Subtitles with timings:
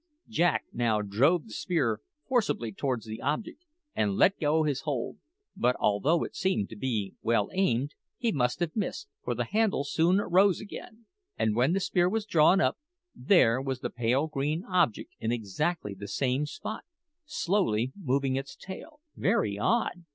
[0.29, 3.63] Jack now drove the spear forcibly towards the object,
[3.95, 5.19] and let go his hold.
[5.55, 9.83] But although it seemed to be well aimed, he must have missed, for the handle
[9.83, 11.05] soon rose again;
[11.37, 12.79] and when the spear was drawn up,
[13.13, 16.83] there was the pale green object in exactly the same spot,
[17.27, 19.01] slowly moving its tail.
[19.15, 20.05] "Very odd!"